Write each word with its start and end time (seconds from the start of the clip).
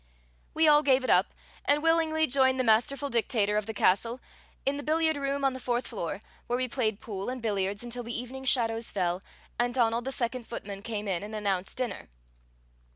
We 0.55 0.67
all 0.67 0.81
gave 0.81 1.03
it 1.03 1.11
up, 1.11 1.27
and 1.63 1.83
willingly 1.83 2.25
joined 2.25 2.59
the 2.59 2.63
masterful 2.63 3.11
dictator 3.11 3.55
of 3.55 3.67
the 3.67 3.73
castle 3.75 4.19
in 4.65 4.77
the 4.77 4.81
billiard 4.81 5.15
room 5.15 5.43
on 5.45 5.53
the 5.53 5.59
fourth 5.59 5.85
floor, 5.85 6.21
where 6.47 6.57
we 6.57 6.67
played 6.67 6.99
pool 6.99 7.29
and 7.29 7.39
billiards 7.39 7.83
until 7.83 8.01
the 8.01 8.19
evening 8.19 8.45
shadows 8.45 8.91
fell 8.91 9.21
and 9.59 9.75
Donald 9.75 10.05
the 10.05 10.11
second 10.11 10.47
footman 10.47 10.81
came 10.81 11.07
in 11.07 11.21
and 11.21 11.35
announced 11.35 11.77
dinner. 11.77 12.09